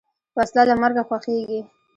وسله 0.37 0.63
له 0.69 0.75
مرګه 0.81 1.03
خوښیږي 1.07 1.61